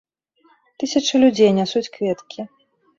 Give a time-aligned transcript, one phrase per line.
[0.79, 2.53] Тысячы людзей нясуць кветкі.